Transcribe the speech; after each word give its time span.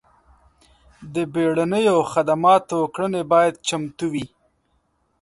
د 1.13 1.15
بیړنیو 1.33 1.97
خدماتو 2.11 2.79
کړنې 2.95 3.21
باید 3.31 3.53
چمتو 3.67 4.05
وي. 4.13 4.25